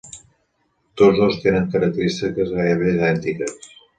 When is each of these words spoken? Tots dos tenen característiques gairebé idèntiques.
Tots 1.01 1.19
dos 1.19 1.35
tenen 1.43 1.69
característiques 1.77 2.53
gairebé 2.57 2.95
idèntiques. 2.95 3.71